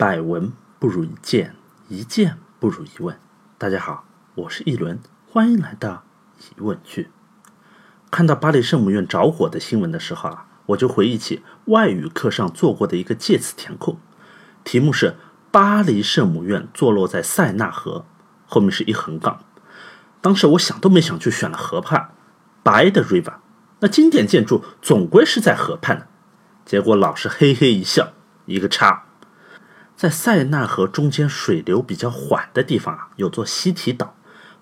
[0.00, 1.54] 百闻不如一见，
[1.88, 3.20] 一见不如一问。
[3.58, 4.98] 大家好，我是一轮，
[5.30, 6.04] 欢迎来到
[6.38, 7.10] 疑问句。
[8.10, 13.98] 看到巴黎圣母院着火的新闻的时候啊，我就回忆起外语课上做过的一个介词填空，
[14.64, 15.16] 题目是
[15.50, 18.06] 巴黎圣母院坐落在塞纳河，
[18.46, 19.44] 后面是一横杠。
[20.22, 22.12] 当时我想都没想就选了河畔
[22.64, 23.34] ，by the river。
[23.80, 26.06] 那经典建筑总归是在河畔的。
[26.64, 28.14] 结果老师嘿嘿一笑，
[28.46, 29.04] 一个叉。
[30.00, 34.16] 在塞纳河中间水流比较缓的地方啊，有座西堤岛，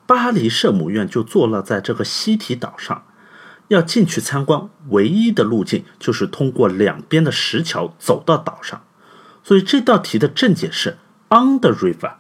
[0.05, 3.05] 巴黎圣母院就坐落在这个西堤岛上。
[3.69, 8.83] 要进去参观，唯一的路径就是通过两边的石桥走到岛上。
[9.45, 12.15] 所以这道题的正解是 on the river。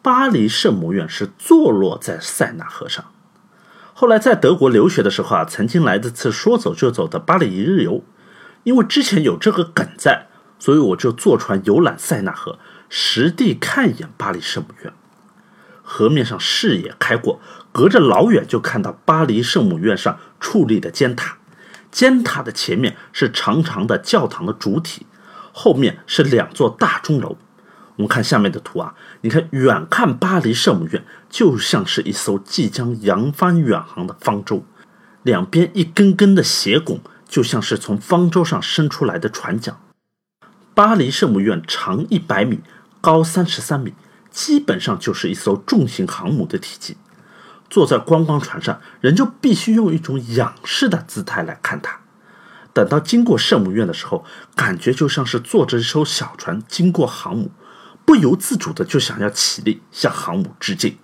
[0.00, 3.04] 巴黎圣母院是坐落在塞纳河上。
[3.92, 8.02] 后来在德国留学的时候啊，曾经来的次说走就走的巴黎一日游，
[8.62, 10.28] 因为之前有这个梗在。
[10.62, 12.56] 所以我就坐船游览塞纳河，
[12.88, 14.92] 实地看一眼巴黎圣母院。
[15.82, 17.40] 河面上视野开阔，
[17.72, 21.38] 隔着老远就看到巴黎圣母院上矗立的尖塔。
[21.90, 25.04] 尖塔的前面是长长的教堂的主体，
[25.52, 27.36] 后面是两座大钟楼。
[27.96, 34.64] 我们看下面的图啊，你看远看巴黎圣母院就像是一艘即将扬帆远航的方舟，
[35.24, 39.76] 两边一根根的斜拱就像是从方舟上伸出来的船桨。
[40.74, 42.60] 巴黎圣母院长一百米，
[43.02, 43.92] 高三十三米，
[44.30, 46.96] 基本上就是一艘重型航母的体积。
[47.68, 52.00] 坐在观光船上，人就必须用一种仰视的姿态来看它。
[52.72, 54.24] 等到经过圣母院的时候，
[54.56, 57.50] 感觉就像是坐着一艘小船经过航母，
[58.06, 60.96] 不由自主的就想要起立向航母致敬。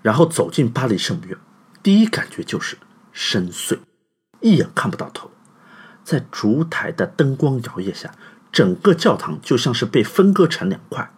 [0.00, 1.36] 然后走进巴黎圣母院，
[1.82, 2.78] 第一感觉就是
[3.12, 3.78] 深邃，
[4.40, 5.30] 一眼看不到头。
[6.02, 8.10] 在烛台的灯光摇曳下。
[8.54, 11.10] 整个教堂就像是被分割成两块，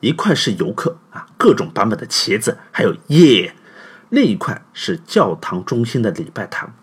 [0.00, 3.54] 一块是游客啊，各种版本的茄子，还有耶；
[4.10, 6.74] 另一块是教堂中心的礼拜堂，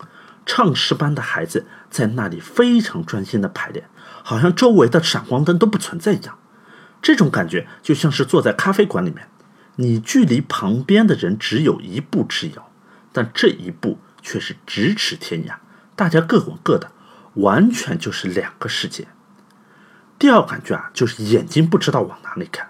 [0.44, 3.88] 唱诗班的孩子在那里非常专心的排练，
[4.24, 6.36] 好像周围的闪光灯都不存在一样。
[7.00, 9.28] 这种感觉就像是坐在咖啡馆里面，
[9.76, 12.72] 你距离旁边的人只有一步之遥，
[13.12, 15.54] 但这一步却是咫尺天涯，
[15.94, 16.90] 大家各管各的，
[17.34, 19.06] 完全就是两个世界。
[20.22, 22.68] 第二感觉啊，就是眼睛不知道往哪里看。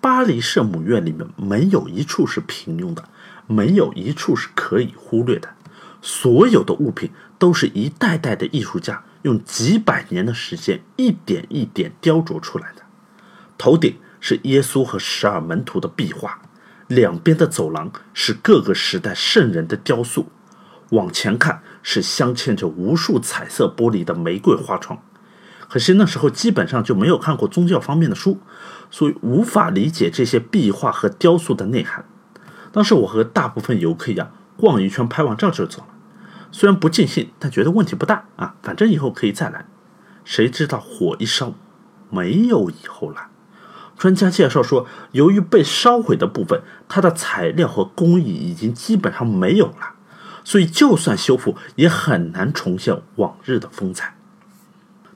[0.00, 3.08] 巴黎圣母院里面没有一处是平庸的，
[3.48, 5.48] 没有一处是可以忽略的。
[6.00, 7.10] 所有的物品
[7.40, 12.82] 都是一代代的艺术家用几百年的时间一点一点雕琢出来的。
[13.58, 16.40] 头顶是耶稣和十二门徒的壁画，
[16.86, 20.30] 两边的走廊是各个时代圣人的雕塑，
[20.90, 25.02] 往前看是镶嵌着无数彩色玻璃的玫瑰花窗。
[25.70, 28.40] 可惜那时候基本上就没有看过宗教方面的书，
[28.90, 32.04] 所以无法理解这些壁画和雕塑的内涵。
[32.72, 35.88] 当时我和大部分游客一样，逛一圈拍完照就走了。
[36.50, 39.66] 虽然不尽兴，但觉得问题不大啊，反正以后可以再来。
[40.24, 41.54] 谁知道火一烧，
[42.10, 43.28] 没有以后了。
[43.96, 49.94] 专家介绍说，由于被烧毁的部分，它的材料和工艺已经基本上没有了，
[50.42, 54.16] 所以就算修复，也很难重现往日的风采。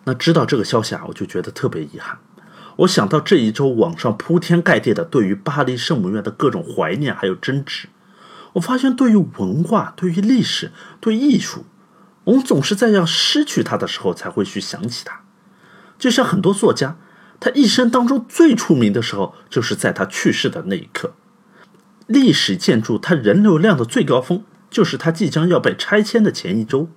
[0.05, 2.19] 那知道这个消息啊，我就觉得特别遗憾。
[2.77, 7.89] 我想到这一周网上铺天盖地的对于巴黎圣母院的各种怀念还有争执，
[8.55, 11.65] 我发现对于文化、对于历史、对艺术，
[12.25, 15.21] 我们总是在要失去它的时候才会去想起它。
[15.99, 16.97] 就像很多作家，
[17.39, 21.13] 他一生当中最出名的时候，就是在他去世的那一刻。
[22.07, 26.91] 历史建筑它人流量的最高峰，就是它即将要被拆迁的前一周。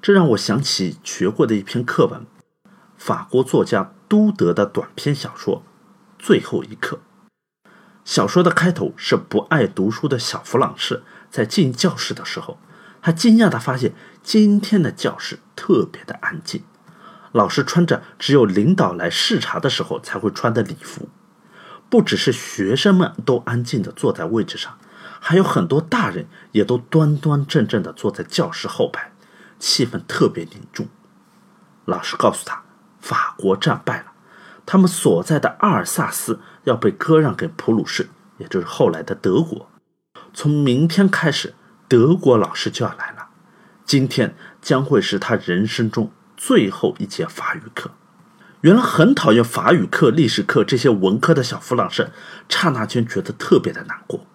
[0.00, 2.24] 这让我想起学过的一篇课文，
[2.96, 5.64] 法国作家都德的短篇小说
[6.24, 7.00] 《最后一课》。
[8.04, 12.58] 小说的开头是不爱读书的小弗朗士在进教室的时候，
[13.02, 13.92] 他惊讶地发现
[14.22, 16.62] 今天的教室特别的安静，
[17.32, 21.08] 老师穿着只有领导来视察的时候才会穿的礼服，
[21.90, 24.78] 不只是学生们都安静地坐在位置上，
[25.20, 29.12] 还有很多大人也都端端正正地坐在教室后排。
[29.58, 30.86] 气氛特别凝重。
[31.84, 32.62] 老师告诉他，
[33.00, 34.12] 法国战败了，
[34.66, 39.70] 他们所在的阿尔萨斯要被割让给普鲁士，也就是后来的德国。
[40.34, 41.54] 从明天开始，
[41.88, 43.28] 德国老师就要来了。
[43.84, 47.92] 今天将会是他人生中最后一节法语课。
[48.60, 52.10] 原来很讨厌法语课、历史课这些文科的小弗朗士，
[52.48, 54.26] 刹那间觉得特别的难过。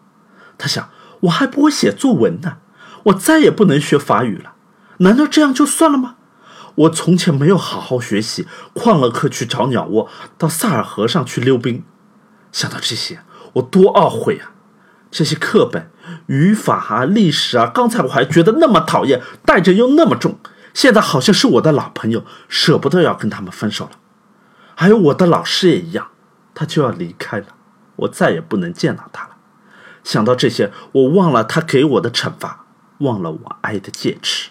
[0.57, 0.89] 他想，
[1.21, 2.57] 我还不会写作文呢，
[3.03, 4.52] 我再也不能学法语了。
[5.03, 6.15] 难道这样就算了吗？
[6.75, 11.83] 我从前没有好好学习，旷了课去找鸟窝，到萨尔河上去溜冰。
[12.51, 13.19] 想到这些，
[13.53, 14.51] 我多懊悔啊！
[15.11, 15.91] 这些课本、
[16.25, 20.39] 语法啊、历史啊，刚才我还觉得那么讨厌，带着又那么重，
[20.73, 23.91] 现在好像是我的老朋友，舍不得要跟他们分手了。
[24.73, 26.07] 还有我的老师也一样，
[26.55, 27.47] 他就要离开了，
[27.97, 29.35] 我再也不能见到他了。
[30.03, 32.65] 想到这些，我忘了他给我的惩罚，
[32.99, 34.49] 忘了我挨的戒尺。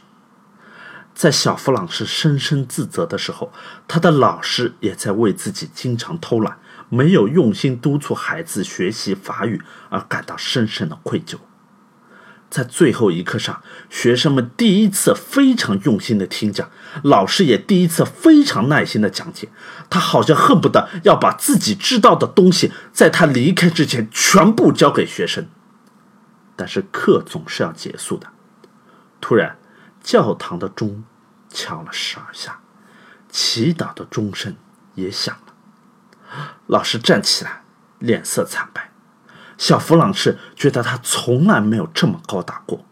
[1.14, 3.52] 在小弗朗士深深自责的时候，
[3.86, 6.58] 他的老师也在为自己经常偷懒。
[6.88, 11.36] 没有用心督促孩子学习法语而感到深深的愧疚。
[12.50, 16.68] 在最后一课上，学生们第一次非常用心的听讲，
[17.02, 19.48] 老师也第一次非常耐心的讲解。
[19.88, 25.48] 他好像恨不得要把自己知道的东西在他离开之前全部交给学生。
[26.56, 28.26] 但是课总是要结束的。
[29.18, 29.56] 突然，
[30.02, 31.04] 教堂的钟
[31.48, 32.60] 敲了十二下，
[33.30, 34.56] 祈祷的钟声
[34.94, 35.52] 也响了。
[36.66, 37.62] 老师站起来，
[37.98, 38.90] 脸色惨白。
[39.58, 42.84] 小弗朗士觉得他从来没有这么高大过。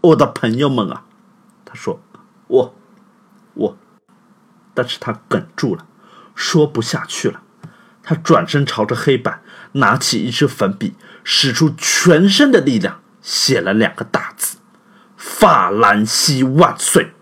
[0.00, 1.04] 我的朋友们啊，
[1.64, 2.00] 他说
[2.48, 2.74] ：“我，
[3.54, 3.76] 我。”
[4.74, 5.86] 但是他哽住了，
[6.34, 7.42] 说不下去了。
[8.02, 14.56] 他转身朝着黑板，拿起一支粉笔，使出全身的力量，写了两个大字
[15.42, 17.14] ：“法兰西万岁。”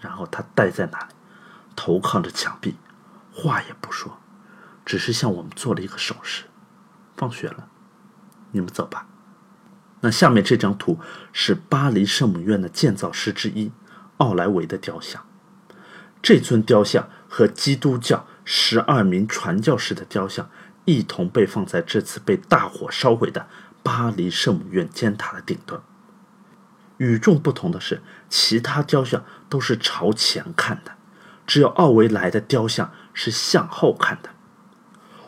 [0.00, 1.14] 然后他呆在那里，
[1.76, 2.76] 头靠着墙壁。
[3.30, 4.18] 话也不说，
[4.86, 6.44] 只是向我们做了一个手势。
[7.14, 7.68] 放学了，
[8.52, 9.06] 你们走吧。
[10.00, 10.98] 那下面这张图
[11.30, 13.70] 是巴黎圣母院的建造师之一
[14.16, 15.26] 奥莱维的雕像。
[16.22, 20.48] 这尊雕像和基督教十二名传教士的雕像
[20.86, 23.46] 一同被放在这次被大火烧毁的
[23.82, 25.82] 巴黎圣母院尖塔的顶端。
[26.98, 30.92] 与众不同的是，其他雕像都是朝前看的，
[31.46, 32.92] 只有奥维莱的雕像。
[33.16, 34.30] 是向后看的。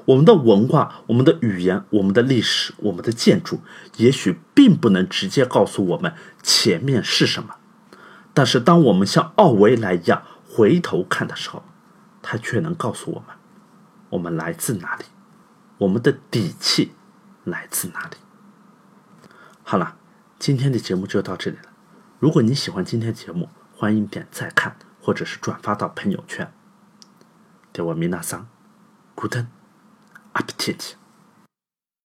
[0.06, 3.60] 我们的文化、我们的语言、我们的历史、我们的建筑，
[3.98, 7.54] 也许并不能直接告诉我们前面是什么，
[8.34, 11.62] 但是当我们像奥维莱一样回头看的时候，
[12.22, 13.36] 它却能告诉我们
[14.10, 15.04] 我们来自哪里，
[15.78, 16.92] 我们的底气
[17.44, 18.16] 来自哪里。
[19.62, 19.95] 好了，
[20.39, 21.63] 今天的节目就到这里了。
[22.19, 26.51] 如果你喜欢今天节目，欢迎点赞看，或者是转发到朋友圈。
[27.73, 28.47] では皆さん、
[29.15, 29.45] グッド
[30.33, 30.97] アペティット